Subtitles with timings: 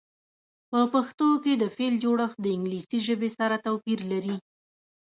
[0.71, 4.35] په پښتو کې د فعل جوړښت د انګلیسي ژبې سره توپیر لري.